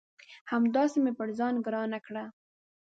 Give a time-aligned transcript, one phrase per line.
[0.51, 2.23] همداسي مې پر ځان ګرانه کړه